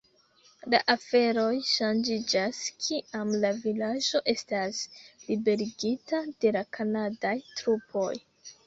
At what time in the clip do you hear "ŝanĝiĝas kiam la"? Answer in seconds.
1.71-3.53